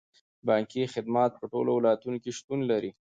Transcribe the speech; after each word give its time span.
بانکي 0.47 0.83
خدمات 0.93 1.31
په 1.39 1.45
ټولو 1.51 1.71
ولایتونو 1.75 2.17
کې 2.23 2.31
شتون 2.37 2.59
لري. 2.71 2.91